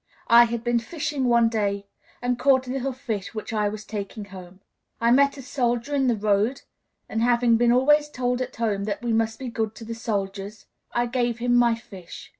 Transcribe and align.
I 0.29 0.45
had 0.45 0.63
been 0.63 0.79
fishing 0.79 1.25
one 1.25 1.47
day 1.47 1.85
and 2.23 2.39
caught 2.39 2.65
a 2.65 2.71
little 2.71 2.91
fish 2.91 3.35
which 3.35 3.53
I 3.53 3.69
was 3.69 3.85
taking 3.85 4.25
home. 4.25 4.61
I 4.99 5.11
met 5.11 5.37
a 5.37 5.43
soldier 5.43 5.93
in 5.93 6.07
the 6.07 6.15
road, 6.15 6.63
and, 7.07 7.21
having 7.21 7.55
been 7.55 7.71
always 7.71 8.09
told 8.09 8.41
at 8.41 8.55
home 8.55 8.85
that 8.85 9.03
we 9.03 9.13
must 9.13 9.37
be 9.37 9.49
good 9.49 9.75
to 9.75 9.85
the 9.85 9.93
soldiers, 9.93 10.65
I 10.91 11.05
gave 11.05 11.37
him 11.37 11.55
my 11.55 11.75
fish." 11.75 12.29